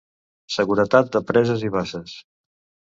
Seguretat 0.55 1.13
de 1.17 1.23
preses 1.31 1.69
i 1.71 1.73
basses. 1.79 2.19